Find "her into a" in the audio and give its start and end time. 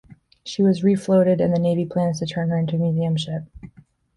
2.49-2.79